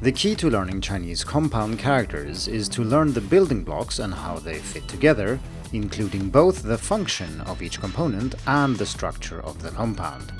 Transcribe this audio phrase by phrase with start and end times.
[0.00, 4.38] The key to learning Chinese compound characters is to learn the building blocks and how
[4.38, 5.38] they fit together,
[5.72, 10.32] including both the function of each component and the structure of the compound.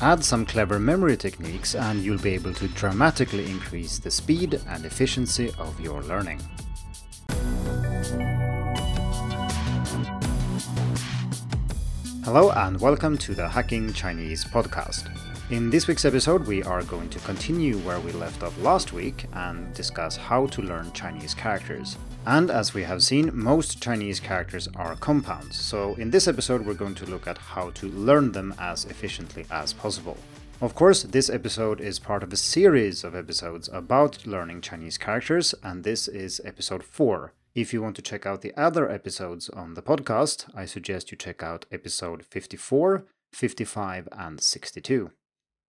[0.00, 4.84] Add some clever memory techniques and you'll be able to dramatically increase the speed and
[4.86, 6.40] efficiency of your learning.
[12.24, 15.19] Hello and welcome to the Hacking Chinese podcast.
[15.50, 19.24] In this week's episode, we are going to continue where we left off last week
[19.32, 21.98] and discuss how to learn Chinese characters.
[22.24, 26.74] And as we have seen, most Chinese characters are compounds, so in this episode, we're
[26.74, 30.16] going to look at how to learn them as efficiently as possible.
[30.60, 35.52] Of course, this episode is part of a series of episodes about learning Chinese characters,
[35.64, 37.32] and this is episode 4.
[37.56, 41.16] If you want to check out the other episodes on the podcast, I suggest you
[41.16, 45.10] check out episode 54, 55, and 62.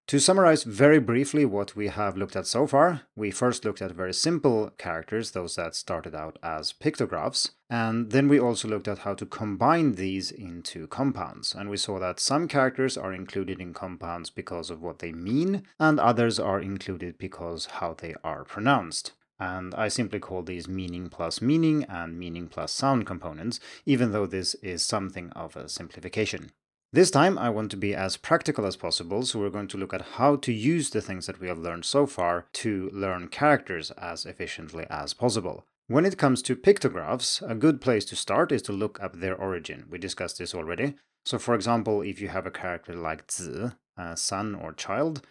[0.09, 3.91] To summarize very briefly what we have looked at so far, we first looked at
[3.91, 8.97] very simple characters, those that started out as pictographs, and then we also looked at
[9.05, 11.53] how to combine these into compounds.
[11.53, 15.61] And we saw that some characters are included in compounds because of what they mean,
[15.79, 19.11] and others are included because how they are pronounced.
[19.39, 24.25] And I simply call these meaning plus meaning and meaning plus sound components, even though
[24.25, 26.49] this is something of a simplification.
[26.91, 29.93] This time I want to be as practical as possible, so we're going to look
[29.93, 33.91] at how to use the things that we have learned so far to learn characters
[33.91, 35.67] as efficiently as possible.
[35.85, 39.35] When it comes to pictographs, a good place to start is to look up their
[39.35, 39.85] origin.
[39.87, 40.95] We discussed this already.
[41.25, 45.21] So, for example, if you have a character like Zi, a son or child,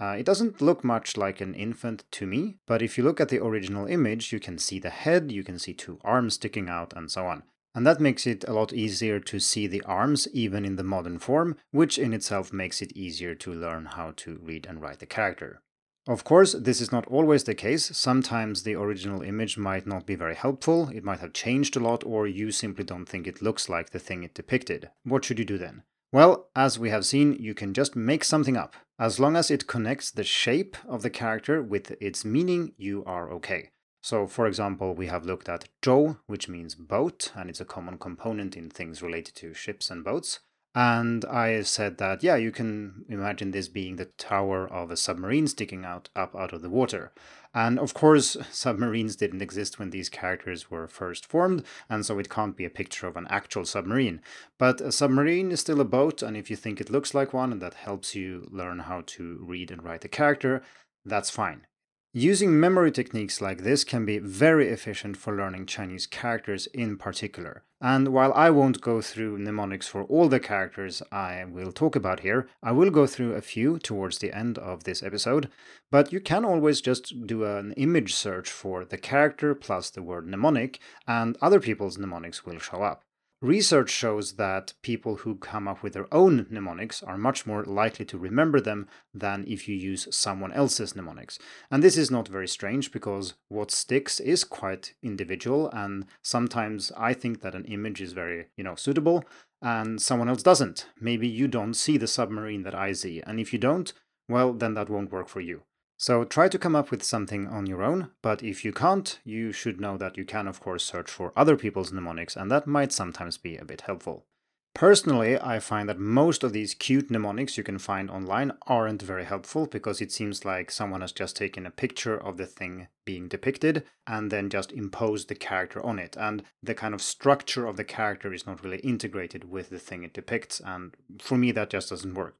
[0.00, 3.30] uh, it doesn't look much like an infant to me, but if you look at
[3.30, 6.92] the original image, you can see the head, you can see two arms sticking out,
[6.94, 7.42] and so on.
[7.74, 11.18] And that makes it a lot easier to see the arms even in the modern
[11.18, 15.06] form, which in itself makes it easier to learn how to read and write the
[15.06, 15.62] character.
[16.08, 17.96] Of course, this is not always the case.
[17.96, 22.02] Sometimes the original image might not be very helpful, it might have changed a lot,
[22.04, 24.90] or you simply don't think it looks like the thing it depicted.
[25.04, 25.82] What should you do then?
[26.12, 28.74] Well, as we have seen, you can just make something up.
[28.98, 33.30] As long as it connects the shape of the character with its meaning, you are
[33.34, 33.70] okay.
[34.02, 37.98] So, for example, we have looked at zhou, which means boat, and it's a common
[37.98, 40.40] component in things related to ships and boats.
[40.74, 45.48] And I said that, yeah, you can imagine this being the tower of a submarine
[45.48, 47.12] sticking out up out of the water.
[47.52, 52.30] And of course, submarines didn't exist when these characters were first formed, and so it
[52.30, 54.20] can't be a picture of an actual submarine.
[54.58, 57.50] But a submarine is still a boat, and if you think it looks like one
[57.50, 60.62] and that helps you learn how to read and write a character,
[61.04, 61.66] that's fine.
[62.12, 67.62] Using memory techniques like this can be very efficient for learning Chinese characters in particular.
[67.80, 72.20] And while I won't go through mnemonics for all the characters I will talk about
[72.20, 75.50] here, I will go through a few towards the end of this episode.
[75.92, 80.26] But you can always just do an image search for the character plus the word
[80.26, 83.04] mnemonic, and other people's mnemonics will show up.
[83.42, 88.04] Research shows that people who come up with their own mnemonics are much more likely
[88.04, 91.38] to remember them than if you use someone else's mnemonics.
[91.70, 97.14] And this is not very strange because what sticks is quite individual and sometimes I
[97.14, 99.24] think that an image is very, you know, suitable
[99.62, 100.88] and someone else doesn't.
[101.00, 103.90] Maybe you don't see the submarine that I see and if you don't,
[104.28, 105.62] well then that won't work for you.
[106.00, 109.52] So try to come up with something on your own, but if you can't, you
[109.52, 112.90] should know that you can, of course, search for other people's mnemonics, and that might
[112.90, 114.24] sometimes be a bit helpful.
[114.72, 119.26] Personally, I find that most of these cute mnemonics you can find online aren't very
[119.26, 123.28] helpful because it seems like someone has just taken a picture of the thing being
[123.28, 126.16] depicted and then just imposed the character on it.
[126.16, 130.02] And the kind of structure of the character is not really integrated with the thing
[130.02, 132.39] it depicts, and for me, that just doesn't work.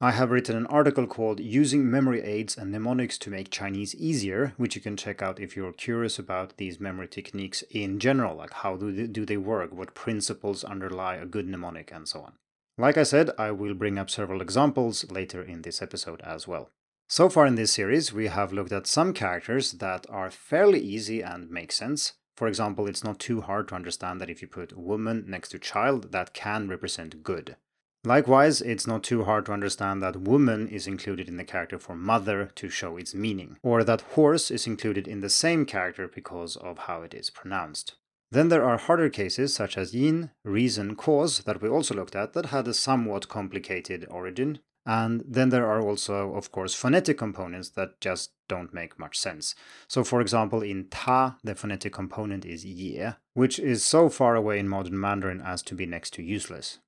[0.00, 4.52] I have written an article called Using Memory Aids and Mnemonics to Make Chinese Easier,
[4.56, 8.52] which you can check out if you're curious about these memory techniques in general, like
[8.52, 12.32] how do they, do they work, what principles underlie a good mnemonic, and so on.
[12.76, 16.70] Like I said, I will bring up several examples later in this episode as well.
[17.08, 21.22] So far in this series, we have looked at some characters that are fairly easy
[21.22, 22.14] and make sense.
[22.36, 25.58] For example, it's not too hard to understand that if you put woman next to
[25.60, 27.56] child, that can represent good.
[28.06, 31.96] Likewise, it's not too hard to understand that woman is included in the character for
[31.96, 36.56] mother to show its meaning, or that horse is included in the same character because
[36.56, 37.94] of how it is pronounced.
[38.30, 42.34] Then there are harder cases such as yin, reason, cause that we also looked at
[42.34, 44.58] that had a somewhat complicated origin.
[44.84, 49.54] And then there are also, of course, phonetic components that just don't make much sense.
[49.88, 53.02] So, for example, in ta, the phonetic component is ye,
[53.32, 56.80] which is so far away in modern Mandarin as to be next to useless.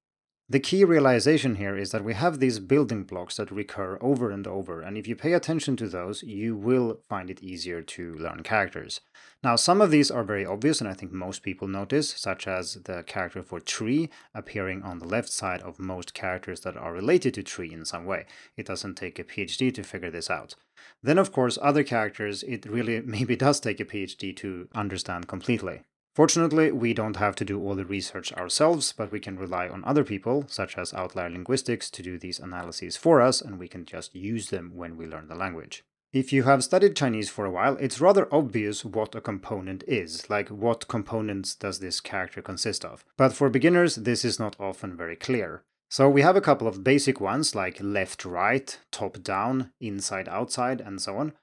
[0.48, 4.46] The key realization here is that we have these building blocks that recur over and
[4.46, 8.44] over, and if you pay attention to those, you will find it easier to learn
[8.44, 9.00] characters.
[9.42, 12.74] Now, some of these are very obvious, and I think most people notice, such as
[12.74, 17.34] the character for tree appearing on the left side of most characters that are related
[17.34, 18.24] to tree in some way.
[18.56, 20.54] It doesn't take a PhD to figure this out.
[21.02, 25.82] Then, of course, other characters, it really maybe does take a PhD to understand completely.
[26.16, 29.84] Fortunately, we don't have to do all the research ourselves, but we can rely on
[29.84, 33.84] other people, such as Outlier Linguistics, to do these analyses for us, and we can
[33.84, 35.84] just use them when we learn the language.
[36.14, 40.30] If you have studied Chinese for a while, it's rather obvious what a component is,
[40.30, 43.04] like what components does this character consist of.
[43.18, 45.64] But for beginners, this is not often very clear.
[45.90, 50.80] So we have a couple of basic ones like left right, top down, inside outside,
[50.80, 51.34] and so on.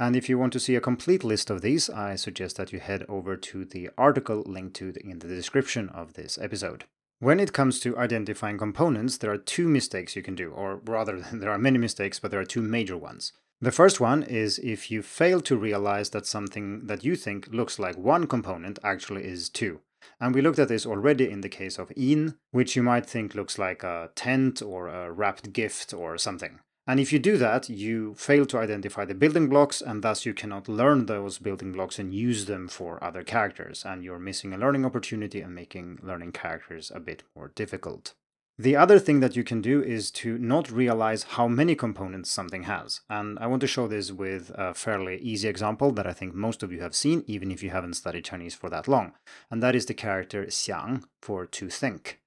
[0.00, 2.80] And if you want to see a complete list of these, I suggest that you
[2.80, 6.84] head over to the article linked to in the description of this episode.
[7.18, 11.20] When it comes to identifying components, there are two mistakes you can do, or rather,
[11.34, 13.34] there are many mistakes, but there are two major ones.
[13.60, 17.78] The first one is if you fail to realize that something that you think looks
[17.78, 19.80] like one component actually is two.
[20.18, 23.34] And we looked at this already in the case of in, which you might think
[23.34, 26.60] looks like a tent or a wrapped gift or something.
[26.86, 30.34] And if you do that, you fail to identify the building blocks, and thus you
[30.34, 34.58] cannot learn those building blocks and use them for other characters, and you're missing a
[34.58, 38.14] learning opportunity and making learning characters a bit more difficult.
[38.60, 42.64] The other thing that you can do is to not realize how many components something
[42.64, 43.00] has.
[43.08, 46.62] And I want to show this with a fairly easy example that I think most
[46.62, 49.12] of you have seen, even if you haven't studied Chinese for that long.
[49.50, 52.20] And that is the character xiang for to think.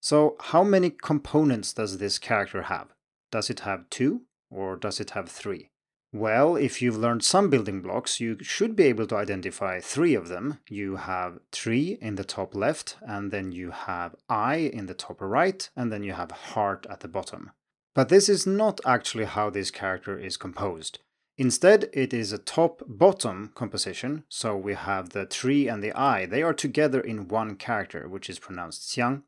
[0.00, 2.92] So, how many components does this character have?
[3.30, 5.70] Does it have two or does it have three?
[6.12, 10.28] Well, if you've learned some building blocks, you should be able to identify three of
[10.28, 10.58] them.
[10.66, 15.20] You have tree in the top left, and then you have eye in the top
[15.20, 17.50] right, and then you have heart at the bottom.
[17.94, 21.00] But this is not actually how this character is composed.
[21.36, 26.24] Instead, it is a top bottom composition, so we have the tree and the eye.
[26.24, 29.24] They are together in one character, which is pronounced xiang,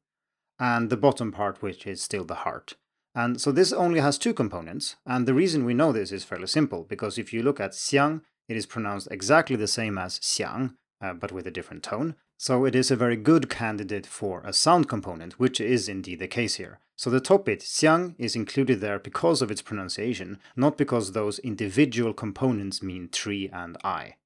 [0.59, 2.77] and the bottom part, which is still the heart.
[3.15, 6.47] And so this only has two components, and the reason we know this is fairly
[6.47, 10.75] simple, because if you look at xiang, it is pronounced exactly the same as xiang,
[11.01, 12.15] uh, but with a different tone.
[12.39, 16.29] So it is a very good candidate for a sound component, which is indeed the
[16.29, 16.79] case here.
[16.97, 21.39] So the top bit, xiang, is included there because of its pronunciation, not because those
[21.41, 24.17] individual components mean tree and I.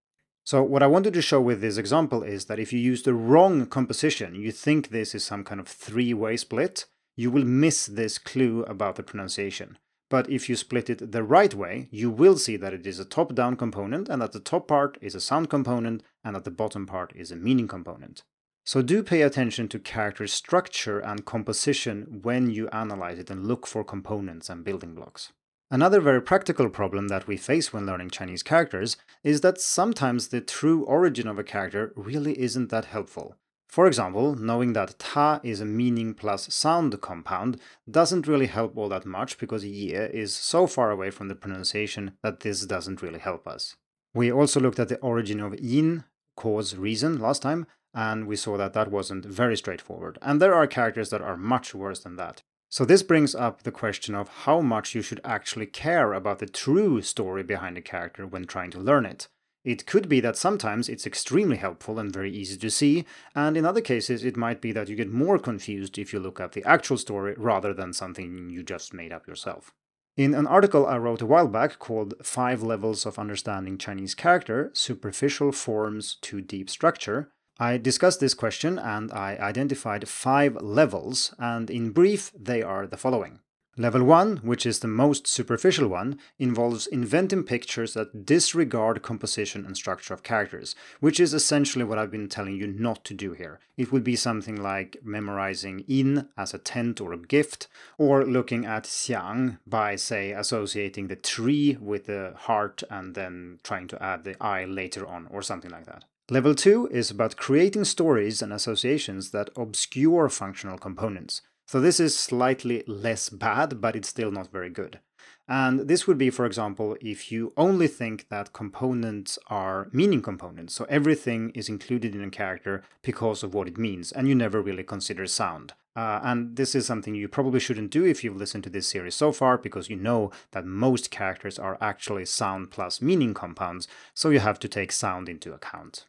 [0.45, 3.15] So what eye wanted to show with this example is that if you use the
[3.15, 8.19] wrong composition, you think this is some kind of three-way split, you will miss this
[8.19, 9.79] clue about the pronunciation.
[10.11, 13.05] But if you split it the right way, you will see that it is a
[13.05, 16.51] top down component and that the top part is a sound component and that the
[16.51, 18.23] bottom part is a meaning component.
[18.67, 23.67] So do pay attention to character structure and composition when you analyze it and look
[23.67, 25.33] for components and building blocks.
[25.71, 30.41] Another very practical problem that we face when learning Chinese characters is that sometimes the
[30.41, 33.37] true origin of a character really isn't that helpful.
[33.75, 37.59] For example, knowing that ta is a meaning plus sound compound
[37.91, 42.13] doesn't really help all that much because ye is so far away from the pronunciation
[42.23, 43.75] that this doesn't really help us.
[44.15, 46.05] We also looked at the origin of yin,
[46.37, 50.21] cause, reason last time, and we saw that that wasn't very straightforward.
[50.23, 52.45] And there are characters that are much worse than that.
[52.69, 56.47] So this brings up the question of how much you should actually care about the
[56.47, 59.27] true story behind a character when trying to learn it.
[59.65, 63.65] It could be that sometimes it's extremely helpful and very easy to see, and in
[63.65, 66.65] other cases it might be that you get more confused if you look up the
[66.65, 69.73] actual story rather than something you just made up yourself.
[70.17, 74.71] In an article I wrote a while back called Five Levels of Understanding Chinese Character
[74.75, 81.71] Superficial Forms to Deep Structure, I discussed this question and I identified five levels, and
[81.71, 83.41] in brief, they are the following.
[83.77, 89.77] Level 1, which is the most superficial one, involves inventing pictures that disregard composition and
[89.77, 93.59] structure of characters, which is essentially what I've been telling you not to do here.
[93.77, 97.67] It would be something like memorizing in as a tent or a gift,
[97.99, 103.89] or looking at xiang by, say, associating the tree with the heart and then trying
[103.89, 106.05] to add the eye later on, or something like that.
[106.31, 111.43] Level 2 is about creating stories and associations that obscure functional components.
[111.67, 115.01] So this is slightly less bad, but it's still not very good.
[115.47, 120.75] And this would be, for example, if you only think that components are meaning components,
[120.75, 124.63] so everything is included in a character because of what it means, and you never
[124.63, 125.75] really consider sound.
[125.97, 129.15] Uh, and this is something you probably shouldn't do if you've listened to this series
[129.15, 134.31] so far, because you know that most characters are actually sound plus meaning compounds, so
[134.31, 136.07] you have to take sound into account.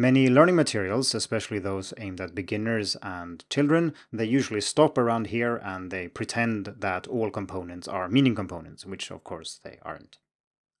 [0.00, 5.56] Many learning materials, especially those aimed at beginners and children, they usually stop around here
[5.56, 10.16] and they pretend that all components are meaning components, which of course they aren't.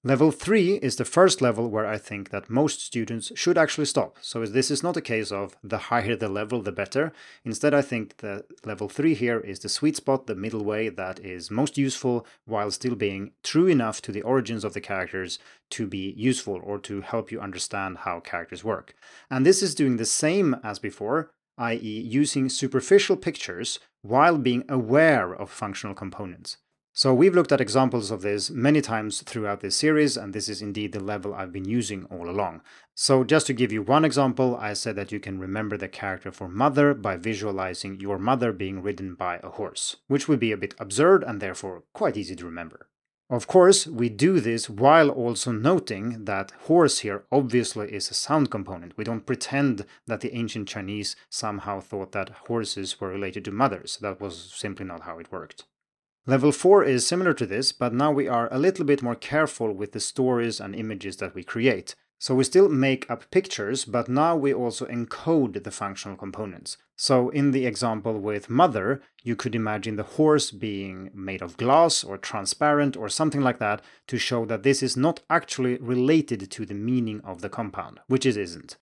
[0.02, 4.16] Level 3 is the first level where I think that most students should actually stop.
[4.22, 7.12] So this is not a case of the higher the level, the better.
[7.44, 11.20] Instead, I think that level 3 here is the sweet spot, the middle way that
[11.20, 15.38] is most useful while still being true enough to the origins of the characters
[15.72, 18.94] to be useful or to help you understand how characters work.
[19.30, 25.30] And this is doing the same as before, i.e., using superficial pictures while being aware
[25.30, 26.56] of functional components.
[26.92, 30.60] So we've looked at examples of this many times throughout this series, and this is
[30.60, 32.62] indeed the level I've been using all along.
[32.96, 36.32] So just to give you one example, I said that you can remember the character
[36.32, 40.56] for mother by visualizing your mother being ridden by a horse, which would be a
[40.56, 42.88] bit absurd and therefore quite easy to remember.
[43.30, 48.50] Of course, we do this while also noting that horse here obviously is a sound
[48.50, 48.98] component.
[48.98, 53.98] We don't pretend that the ancient Chinese somehow thought that horses were related to mothers.
[54.02, 55.66] That was simply not how it worked.
[56.30, 59.72] Level 4 is similar to this, but now we are a little bit more careful
[59.72, 61.96] with the stories and images that we create.
[62.20, 66.76] So we still make up pictures, but now we also encode the functional components.
[66.94, 72.04] So in the example with mother, you could imagine the horse being made of glass
[72.04, 76.64] or transparent or something like that to show that this is not actually related to
[76.64, 78.76] the meaning of the compound, which it isn't.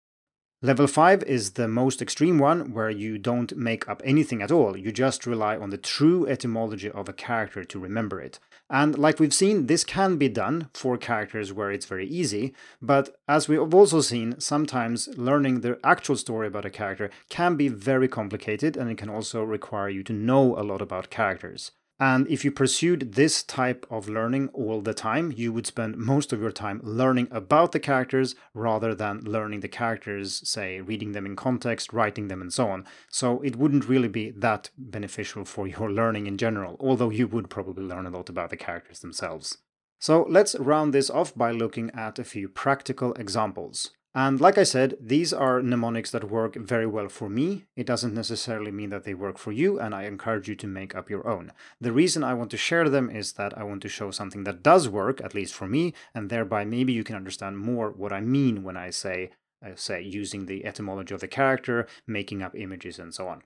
[0.61, 4.77] Level 5 is the most extreme one, where you don't make up anything at all,
[4.77, 8.41] you just rely on the true etymology of a character to remember it.
[8.69, 13.21] And like we've seen, this can be done for characters where it's very easy, but
[13.29, 18.09] as we've also seen, sometimes learning the actual story about a character can be very
[18.09, 21.71] complicated and it can also require you to know a lot about characters.
[22.01, 26.33] And if you pursued this type of learning all the time, you would spend most
[26.33, 31.27] of your time learning about the characters rather than learning the characters, say, reading them
[31.27, 32.87] in context, writing them, and so on.
[33.11, 37.51] So it wouldn't really be that beneficial for your learning in general, although you would
[37.51, 39.59] probably learn a lot about the characters themselves.
[39.99, 43.91] So let's round this off by looking at a few practical examples.
[44.15, 47.67] And like I said, these are mnemonics that work very well for me.
[47.77, 50.95] It doesn't necessarily mean that they work for you, and I encourage you to make
[50.95, 51.53] up your own.
[51.81, 54.63] The reason I want to share them is that I want to show something that
[54.63, 58.21] does work, at least for me, and thereby maybe you can understand more what I
[58.21, 59.31] mean when I say,
[59.63, 63.43] I say using the etymology of the character, making up images, and so on.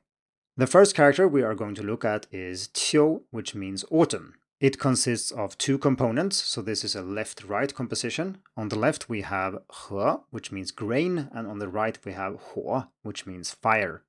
[0.57, 4.35] The first character we are going to look at is Qiu, which means autumn.
[4.63, 8.39] It consists of two components, so this is a left-right composition.
[8.57, 12.39] On the left we have he, which means grain, and on the right we have
[12.55, 14.05] huo, which means fire.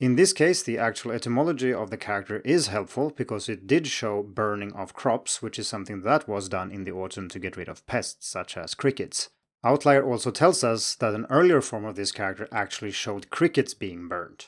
[0.00, 4.22] In this case, the actual etymology of the character is helpful because it did show
[4.22, 7.68] burning of crops, which is something that was done in the autumn to get rid
[7.68, 9.28] of pests such as crickets.
[9.62, 14.08] Outlier also tells us that an earlier form of this character actually showed crickets being
[14.08, 14.46] burned.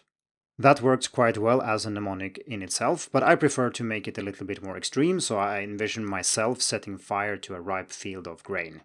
[0.61, 4.19] That works quite well as a mnemonic in itself, but I prefer to make it
[4.19, 8.29] a little bit more extreme, so I envision myself setting fire to a ripe field
[8.29, 8.83] of grain.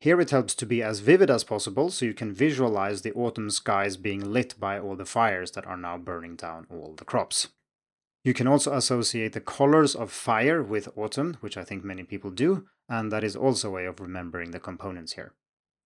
[0.00, 3.48] Here it helps to be as vivid as possible, so you can visualize the autumn
[3.48, 7.48] skies being lit by all the fires that are now burning down all the crops.
[8.22, 12.32] You can also associate the colors of fire with autumn, which I think many people
[12.32, 15.32] do, and that is also a way of remembering the components here.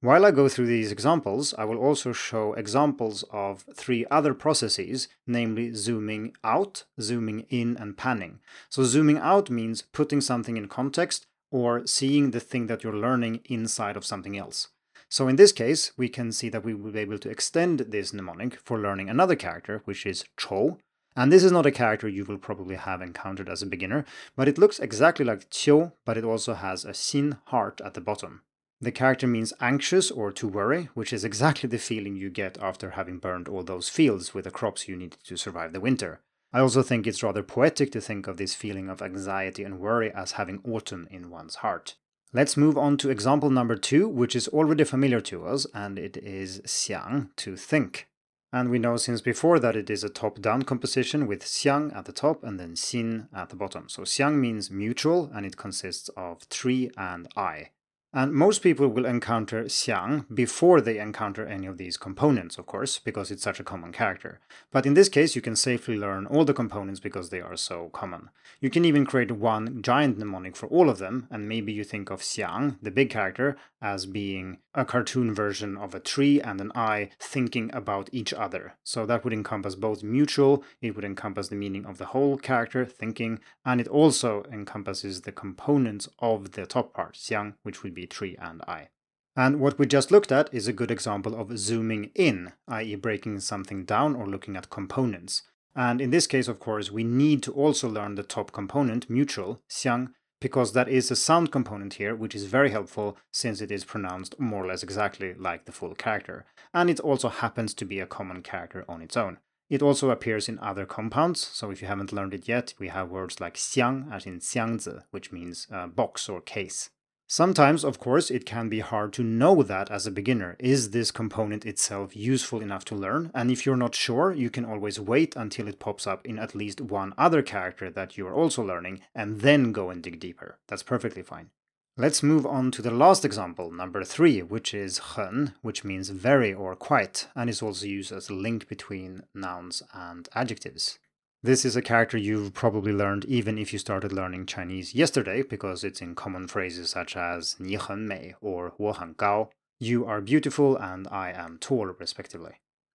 [0.01, 5.09] While I go through these examples, I will also show examples of three other processes,
[5.27, 8.39] namely zooming out, zooming in, and panning.
[8.69, 13.41] So zooming out means putting something in context or seeing the thing that you're learning
[13.47, 14.69] inside of something else.
[15.09, 18.13] So in this case, we can see that we will be able to extend this
[18.13, 20.79] mnemonic for learning another character, which is Chou.
[21.17, 24.05] And this is not a character you will probably have encountered as a beginner,
[24.37, 28.01] but it looks exactly like Qiu, but it also has a Xin heart at the
[28.01, 28.43] bottom.
[28.81, 32.91] The character means anxious or to worry, which is exactly the feeling you get after
[32.91, 36.21] having burned all those fields with the crops you needed to survive the winter.
[36.53, 40.13] eye also think it's rather poetic to think of this feeling of anxiety and worry
[40.13, 41.97] as having autumn in one's heart.
[42.33, 46.17] Let's move on to example number two, which is already familiar to us, and it
[46.19, 48.07] is xiang, to think.
[48.53, 52.05] And we know since before that it is a top down composition with xiang at
[52.05, 53.89] the top and then xin at the bottom.
[53.89, 57.71] So xiang means mutual and it consists of tree and I.
[58.19, 62.99] And most people will encounter Xiang before they encounter any of these components, of course,
[62.99, 64.41] because it's such a common character.
[64.73, 67.91] But in this case, you can safely learn all the components because they are so
[67.91, 68.31] common.
[68.61, 72.11] You can even create one giant mnemonic for all of them, and maybe you think
[72.11, 76.73] of Xiang, the big character, as being a cartoon version of a tree and an
[76.75, 78.75] eye thinking about each other.
[78.83, 82.85] So that would encompass both mutual, it would encompass the meaning of the whole character
[82.85, 88.07] thinking, and it also encompasses the components of the top part, Xiang, which would be
[88.07, 88.89] tree and eye.
[89.37, 93.39] And what we just looked at is a good example of zooming in, i.e., breaking
[93.39, 95.43] something down or looking at components.
[95.77, 99.63] And in this case, of course, we need to also learn the top component, mutual,
[99.71, 100.09] xiang,
[100.41, 104.39] because that is a sound component here, which is very helpful since it is pronounced
[104.39, 106.47] more or less exactly like the full character.
[106.73, 109.39] And it also happens to be a common character on its own.
[109.69, 113.11] It also appears in other compounds, so if you haven't learned it yet, we have
[113.11, 116.89] words like xiang, as in xiangzi, which means uh, box or case.
[117.31, 120.57] Sometimes, of course, it can be hard to know that as a beginner.
[120.59, 123.31] Is this component itself useful enough to learn?
[123.35, 126.55] And if you're not sure, you can always wait until it pops up in at
[126.55, 130.57] least one other character that you are also learning, and then go and dig deeper.
[130.69, 131.51] That's perfectly fine.
[131.99, 136.55] Let's move on to the last example, number three, which is hen, which means very
[136.55, 140.99] or quite, and is also used as a link between nouns and adjectives.
[141.41, 145.85] This is a character you've probably learned even if you started learning Chinese yesterday, because
[145.85, 151.59] it's in common phrases such as 你很美 or 我很高, you are beautiful and I am
[151.61, 152.55] tall, respectively.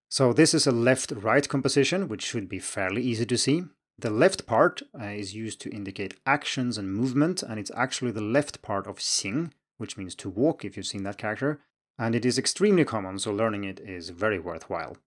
[0.09, 3.63] So this is a left-right composition, which should be fairly easy to see.
[3.97, 8.21] The left part uh, is used to indicate actions and movement, and it's actually the
[8.21, 11.61] left part of xing, which means to walk if you've seen that character,
[11.97, 14.97] and it is extremely common, so learning it is very worthwhile.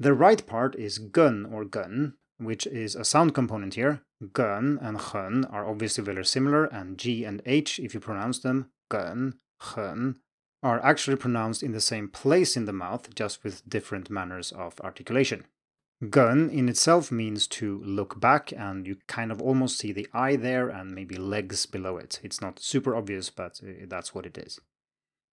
[0.00, 4.02] The right part is gen or gen, which is a sound component here.
[4.36, 8.70] Gen and hen are obviously very similar, and G and H, if you pronounce them,
[8.90, 9.34] gen,
[9.74, 10.16] hen,
[10.62, 14.80] are actually pronounced in the same place in the mouth, just with different manners of
[14.80, 15.44] articulation.
[16.08, 20.36] Gen in itself means to look back, and you kind of almost see the eye
[20.36, 22.20] there and maybe legs below it.
[22.22, 24.58] It's not super obvious, but uh, that's what it is.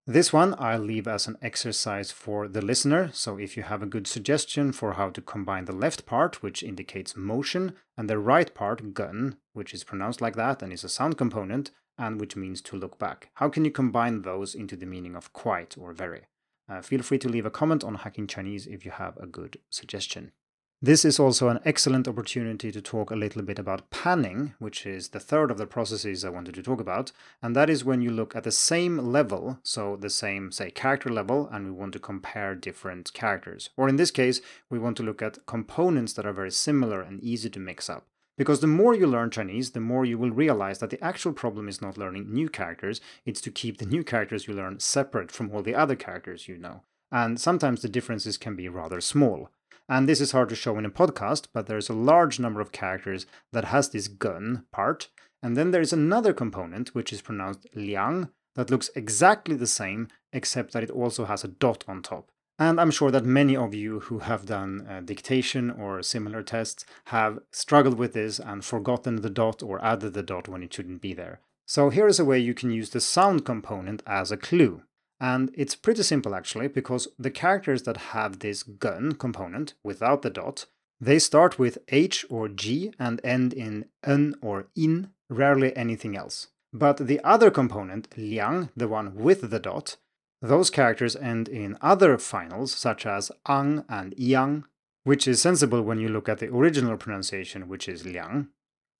[0.10, 3.86] This one I'll leave as an exercise for the listener, so if you have a
[3.86, 8.54] good suggestion for how to combine the left part, which indicates motion, and the right
[8.56, 12.62] part, gen, which is pronounced like that and is a sound component, and which means
[12.62, 13.32] to look back.
[13.34, 16.28] How can you combine those into the meaning of quite or very?
[16.70, 19.60] Uh, feel free to leave a comment on Hacking Chinese if you have a good
[19.70, 20.32] suggestion.
[20.79, 25.10] This is also an excellent opportunity to talk a little bit about panning, which is
[25.10, 27.12] the third of the processes I wanted to talk about.
[27.41, 31.10] And that is when you look at the same level, so the same, say, character
[31.10, 33.72] level, and we want to compare different characters.
[33.75, 37.23] Or in this case, we want to look at components that are very similar and
[37.23, 38.06] easy to mix up.
[38.38, 41.67] Because the more you learn Chinese, the more you will realize that the actual problem
[41.67, 45.49] is not learning new characters, it's to keep the new characters you learn separate from
[45.49, 46.84] all the other characters you know.
[47.12, 49.49] And sometimes the differences can be rather small.
[49.89, 52.71] And this is hard to show in a podcast, but there's a large number of
[52.71, 55.10] characters that has this gen part.
[55.41, 60.73] And then there's another component, which is pronounced liang, that looks exactly the same, except
[60.73, 62.32] that it also has a dot on top.
[62.60, 66.86] And I'm sure that many of you who have done uh, dictation or similar tests
[67.06, 71.02] have struggled with this and forgotten the dot or added the dot when it shouldn't
[71.02, 71.39] be there.
[71.67, 74.82] So here is a way you can use the sound component as a clue.
[75.19, 80.30] And it's pretty simple actually, because the characters that have this gen component without the
[80.30, 80.65] dot,
[80.99, 86.47] they start with H or G and end in N or in, rarely anything else.
[86.73, 89.97] But the other component, liang, the one with the dot,
[90.41, 94.65] those characters end in other finals such as ang and yang,
[95.03, 98.49] which is sensible when you look at the original pronunciation, which is liang.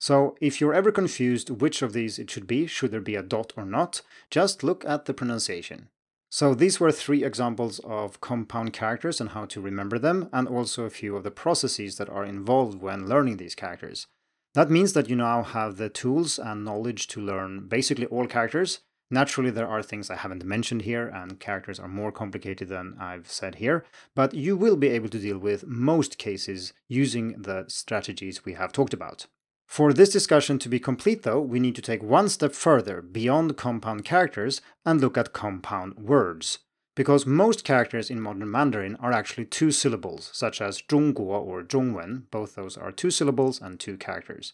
[0.00, 3.22] So if you're ever confused which of these it should be, should there be a
[3.22, 5.88] dot or not, just look at the pronunciation.
[6.30, 10.84] So these were three examples of compound characters and how to remember them, and also
[10.84, 14.06] a few of the processes that are involved when learning these characters.
[14.54, 18.80] That means that you now have the tools and knowledge to learn basically all characters.
[19.10, 23.30] Naturally, there are things I haven't mentioned here, and characters are more complicated than I've
[23.30, 28.44] said here, but you will be able to deal with most cases using the strategies
[28.44, 29.26] we have talked about.
[29.67, 33.57] For this discussion to be complete, though, we need to take one step further beyond
[33.57, 36.59] compound characters and look at compound words.
[36.95, 42.27] Because most characters in modern Mandarin are actually two syllables, such as 中国 or 中文,
[42.29, 44.53] both those are two syllables and two characters.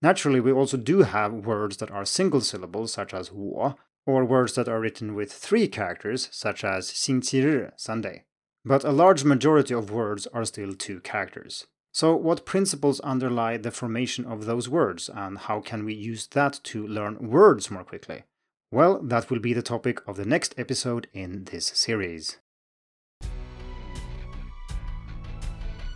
[0.00, 3.74] Naturally, we also do have words that are single syllables, such as 我,
[4.06, 8.24] or words that are written with three characters, such as 星期日, Sunday.
[8.64, 11.66] But a large majority of words are still two characters.
[11.95, 16.59] So, what principles underlie the formation of those words, and how can we use that
[16.65, 18.23] to learn words more quickly?
[18.69, 22.35] Well, that will be the topic of the next episode in this series.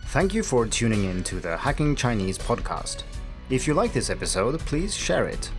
[0.06, 3.02] Thank you for tuning in to the Hacking Chinese podcast.
[3.50, 5.50] If you like this episode, please share it.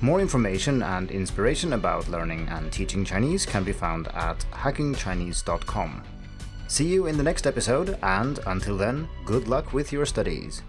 [0.00, 6.15] More information and inspiration about learning and teaching Chinese can be found at hackingchinese.com.
[6.68, 10.62] See you in the next episode, and until then, good luck with your studies.